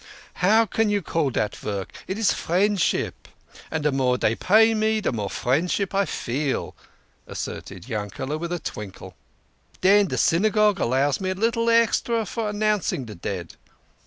[0.41, 1.93] How can you call that vork?
[2.07, 3.27] It is friendship.
[3.69, 6.75] And the more dey pay me de more friendship I feel,"
[7.27, 9.15] asserted Yankele with a twinkle."
[9.81, 13.57] Den de Synagogue allows me a little extra for announcing de dead."